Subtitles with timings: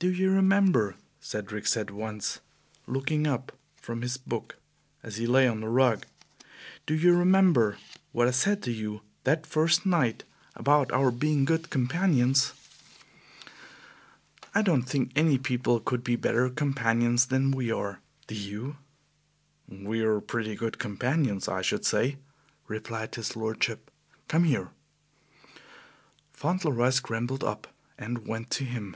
[0.00, 2.38] "Do you remember," Cedric said once,
[2.86, 4.56] looking up from his book
[5.02, 6.06] as he lay on the rug,
[6.86, 7.78] "do you remember
[8.12, 10.22] what I said to you that first night
[10.54, 12.52] about our being good companions?
[14.54, 17.98] I don't think any people could be better companions than we are,
[18.28, 18.76] do you?"
[19.66, 22.18] "We are pretty good companions, I should say,"
[22.68, 23.90] replied his lordship.
[24.28, 24.68] "Come here."
[26.32, 27.66] Fauntleroy scrambled up
[27.98, 28.94] and went to him.